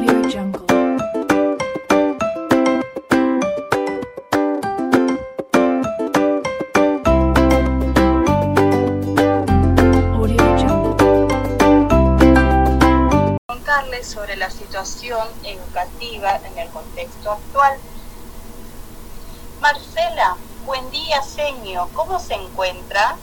Audio 0.00 0.22
Jungle. 0.30 0.64
Audio 10.14 10.44
Jungle. 10.56 10.96
contarles 13.46 14.06
sobre 14.06 14.36
la 14.36 14.48
situación 14.50 15.28
educativa 15.44 16.36
en 16.46 16.58
el 16.58 16.70
contexto 16.70 17.32
actual. 17.32 17.78
Marcela, 19.60 20.38
buen 20.64 20.90
día, 20.90 21.20
señor. 21.20 21.90
¿Cómo 21.92 22.18
se 22.18 22.36
encuentra? 22.36 23.18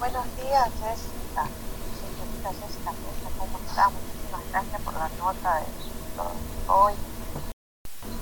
Buenos 0.00 0.24
días, 0.34 0.68
Jessica. 0.82 1.46
Señorita 1.94 2.50
Jessica, 2.60 2.92
¿cómo 3.38 3.56
está? 3.68 3.88
Muchísimas 4.28 4.50
gracias 4.50 4.82
por 4.82 4.94
la 4.94 5.08
nota 5.18 5.60
de 5.60 5.64
hoy. 6.70 6.92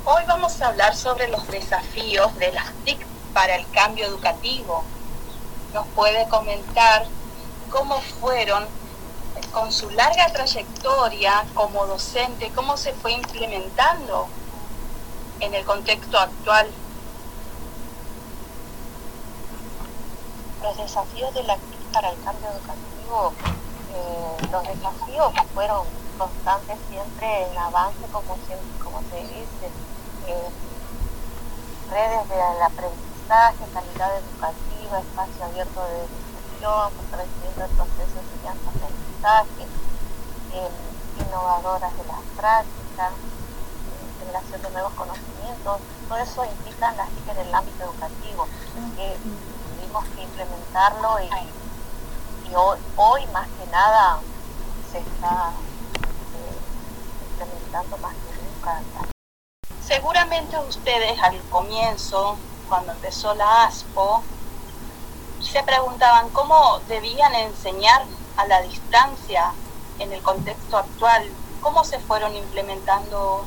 Hoy 0.04 0.22
vamos 0.26 0.60
a 0.60 0.68
hablar 0.68 0.94
sobre 0.94 1.28
los 1.28 1.46
desafíos 1.48 2.36
de 2.36 2.52
las 2.52 2.72
TIC 2.84 3.04
para 3.32 3.56
el 3.56 3.68
cambio 3.70 4.06
educativo. 4.06 4.84
¿Nos 5.74 5.86
puede 5.88 6.28
comentar 6.28 7.06
cómo 7.70 8.00
fueron, 8.20 8.66
con 9.52 9.72
su 9.72 9.90
larga 9.90 10.32
trayectoria 10.32 11.44
como 11.54 11.86
docente, 11.86 12.52
cómo 12.54 12.76
se 12.76 12.92
fue 12.92 13.12
implementando 13.12 14.28
en 15.40 15.54
el 15.54 15.64
contexto 15.64 16.18
actual? 16.18 16.70
Los 20.62 20.76
desafíos 20.76 21.34
de 21.34 21.42
la 21.42 21.56
TIC 21.56 21.92
para 21.92 22.10
el 22.10 22.22
cambio 22.22 22.48
educativo, 22.50 23.32
los 24.50 24.62
desafíos 24.62 25.32
fueron 25.54 25.86
constantes 26.18 26.78
siempre 26.88 27.46
en 27.50 27.58
avance, 27.58 28.00
como, 28.12 28.36
siempre, 28.46 28.68
como 28.82 29.00
se 29.10 29.20
dice, 29.22 29.66
eh, 30.26 30.48
redes 31.90 32.28
del 32.28 32.62
aprendizaje, 32.62 33.64
calidad 33.72 34.18
educativa, 34.18 34.98
espacio 35.00 35.44
abierto 35.44 35.80
de 35.84 36.00
discusión, 36.08 36.90
fortalecimiento 36.92 37.60
del 37.60 37.70
proceso 37.76 38.14
de 38.14 38.20
enseñanza-aprendizaje, 38.20 39.66
innovadoras 41.20 41.92
de 41.96 42.04
las 42.04 42.20
prácticas, 42.36 43.12
generación 44.18 44.62
de 44.62 44.70
nuevos 44.70 44.92
conocimientos, 44.94 45.80
todo 46.08 46.18
eso 46.18 46.44
implica 46.44 46.92
las 46.92 47.08
en 47.28 47.46
el 47.46 47.54
ámbito 47.54 47.84
educativo, 47.84 48.46
que 48.96 49.16
tuvimos 49.76 50.04
que 50.14 50.22
implementarlo 50.22 51.20
y, 51.20 51.65
y 52.50 52.54
hoy, 52.54 52.78
hoy 52.96 53.26
más 53.32 53.48
que 53.48 53.70
nada 53.70 54.18
se 54.92 54.98
está 54.98 55.50
eh, 56.34 56.58
implementando 57.30 57.96
más 57.98 58.14
que 58.14 58.42
nunca 58.42 58.80
Seguramente 59.80 60.58
ustedes 60.58 61.20
al 61.22 61.38
comienzo, 61.50 62.36
cuando 62.68 62.92
empezó 62.92 63.34
la 63.34 63.64
ASPO, 63.64 64.22
se 65.40 65.62
preguntaban 65.62 66.28
cómo 66.30 66.80
debían 66.88 67.34
enseñar 67.34 68.02
a 68.36 68.46
la 68.46 68.62
distancia 68.62 69.52
en 70.00 70.12
el 70.12 70.22
contexto 70.22 70.78
actual, 70.78 71.30
cómo 71.62 71.84
se 71.84 72.00
fueron 72.00 72.34
implementando, 72.34 73.44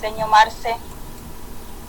señor 0.00 0.28
Marce. 0.28 0.76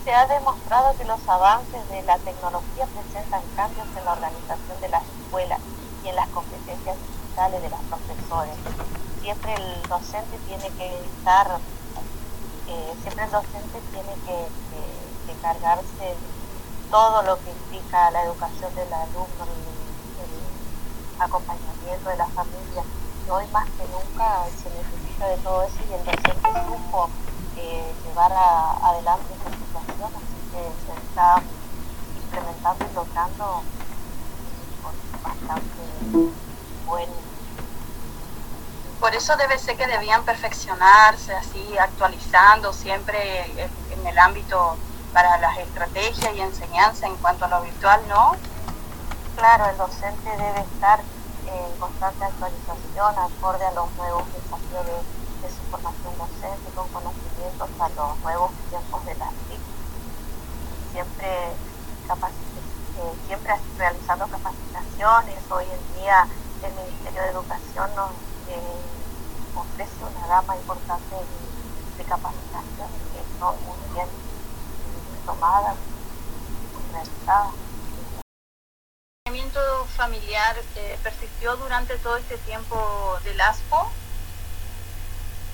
Se 0.04 0.12
ha 0.12 0.26
demostrado 0.26 0.96
que 0.96 1.04
los 1.04 1.28
avances 1.28 1.88
de 1.88 2.02
la 2.02 2.18
tecnología 2.18 2.86
presentan 2.86 3.42
cambios 3.56 3.86
en 3.96 4.04
la 4.04 4.12
organización 4.12 4.80
de 4.80 4.88
las 4.88 5.02
escuelas 5.02 5.60
y 6.02 6.08
en 6.08 6.16
las 6.16 6.30
competencias 6.30 7.00
digitales 7.00 7.62
de 7.62 7.70
los 7.70 7.84
profesores. 7.84 8.60
Siempre 9.20 9.54
el 9.56 9.88
docente 9.88 10.40
tiene 10.40 10.72
que 10.74 11.06
estar, 11.06 11.62
eh, 12.66 12.94
siempre 12.98 13.24
el 13.24 13.30
docente 13.30 13.82
tiene 13.90 14.18
que, 14.20 14.52
que- 14.68 15.16
que 15.24 15.38
cargarse 15.38 16.20
todo 16.90 17.22
lo 17.24 17.40
que 17.42 17.50
implica 17.52 18.10
la 18.12 18.22
educación 18.24 18.74
del 18.74 18.92
alumno, 18.92 19.44
el, 20.16 20.62
acompañamiento 21.18 22.10
de 22.10 22.16
la 22.16 22.30
familia. 22.30 22.86
Y 23.24 23.30
hoy 23.30 23.48
más 23.48 23.70
que 23.76 23.86
nunca 23.88 24.50
se 24.52 24.70
necesita 24.70 25.28
de 25.28 25.38
todo 25.38 25.64
eso 25.64 25.84
y 25.84 25.92
el 25.94 26.04
docente 26.04 26.54
supo 26.66 27.14
eh, 27.54 27.98
llevar 28.02 28.32
adelante 28.34 29.34
esta 29.34 29.52
situación, 29.52 30.16
así 30.16 30.42
que 30.50 30.76
se 30.78 30.94
está 30.94 31.46
implementando 32.14 32.86
y 32.86 32.92
logrando 32.92 33.68
bastante 35.22 35.82
buen 36.84 37.10
Por 38.98 39.14
eso 39.14 39.36
debe 39.36 39.58
ser 39.58 39.76
que 39.76 39.86
debían 39.86 40.24
perfeccionarse, 40.24 41.34
así 41.34 41.76
actualizando 41.78 42.72
siempre 42.72 43.18
en- 43.90 44.06
el 44.06 44.18
ámbito 44.18 44.82
para 45.12 45.38
las 45.38 45.58
estrategias 45.58 46.34
y 46.34 46.40
enseñanza 46.40 47.06
en 47.06 47.16
cuanto 47.18 47.44
a 47.44 47.48
lo 47.48 47.62
virtual, 47.62 48.06
¿no? 48.08 48.42
Claro, 49.34 49.66
el 49.70 49.76
docente 49.76 50.30
debe 50.30 50.60
estar 50.60 51.06
en 51.44 51.76
constante 51.78 52.24
actualización 52.24 53.18
acorde 53.18 53.64
a 53.66 53.72
los 53.72 53.94
nuevos 53.96 54.32
desafíos 54.32 54.86
de, 54.86 55.06
de 55.40 55.50
su 55.50 55.64
formación 55.64 56.16
docente, 56.16 56.72
con 56.72 56.88
conocimientos 56.90 57.70
a 57.80 57.88
los 57.90 58.18
nuevos 58.20 58.52
tiempos 58.68 59.04
de 59.04 59.14
las 59.16 59.34
TIC. 59.48 59.62
Siempre, 60.92 61.60
eh, 62.94 63.18
siempre 63.26 63.52
realizando 63.76 64.28
Hoy 65.02 65.64
en 65.64 66.00
día 66.00 66.28
el 66.62 66.72
Ministerio 66.74 67.22
de 67.22 67.30
Educación 67.30 67.90
nos 67.96 68.12
eh, 68.46 68.62
ofrece 69.56 69.98
una 69.98 70.28
gama 70.28 70.54
importante 70.54 71.16
de, 71.16 71.98
de 71.98 72.04
capacitaciones 72.08 73.02
que 73.10 73.38
son 73.40 73.56
muy 73.66 73.94
bien 73.94 74.06
tomadas, 75.26 75.74
muy 75.74 76.92
realizadas. 76.94 77.50
¿El 79.26 79.32
acompañamiento 79.34 79.86
familiar 79.96 80.56
eh, 80.76 80.96
persistió 81.02 81.56
durante 81.56 81.98
todo 81.98 82.16
este 82.18 82.38
tiempo 82.38 83.18
del 83.24 83.40
ASPO? 83.40 83.90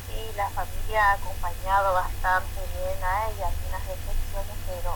Sí, 0.08 0.30
la 0.36 0.50
familia 0.50 1.12
ha 1.12 1.12
acompañado 1.14 1.94
bastante 1.94 2.60
bien 2.76 3.02
a 3.02 3.30
ella, 3.30 3.48
algunas 3.48 3.80
excepciones, 3.80 4.56
pero 4.68 4.92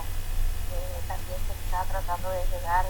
eh, 0.76 1.00
también 1.08 1.38
se 1.40 1.52
está 1.64 1.84
tratando 1.84 2.28
de 2.28 2.44
llegar 2.48 2.84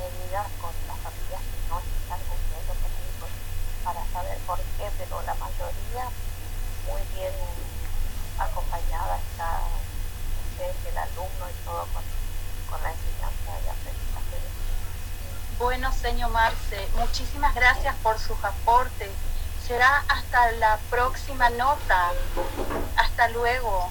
medidas 0.00 0.46
con 0.60 0.72
las 0.88 0.96
familias 1.04 1.42
que 1.44 1.58
no 1.68 1.76
están 1.80 2.20
cumpliendo 2.24 2.72
con 2.80 2.90
el 2.90 3.12
pues, 3.20 3.32
para 3.84 4.02
saber 4.12 4.38
por 4.48 4.58
qué, 4.76 4.88
pero 4.96 5.20
la 5.22 5.34
mayoría 5.34 6.04
muy 6.88 7.02
bien 7.14 7.34
acompañada 8.38 9.18
está 9.18 9.60
el 10.60 10.98
alumno 10.98 11.48
y 11.48 11.64
todo 11.64 11.86
con, 11.92 12.02
con 12.68 12.82
la 12.82 12.90
enseñanza 12.90 13.50
y 13.64 13.68
aprendizaje. 13.68 14.36
Bueno, 15.58 15.92
señor 15.92 16.30
Marce, 16.30 16.88
muchísimas 16.96 17.54
gracias 17.54 17.94
por 18.02 18.18
sus 18.18 18.42
aportes. 18.44 19.10
Será 19.66 20.04
hasta 20.08 20.52
la 20.52 20.78
próxima 20.90 21.48
nota. 21.50 22.12
Hasta 22.96 23.28
luego. 23.28 23.90